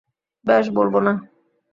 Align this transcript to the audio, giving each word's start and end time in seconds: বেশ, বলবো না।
বেশ, 0.45 0.65
বলবো 0.69 0.99
না। 0.99 1.13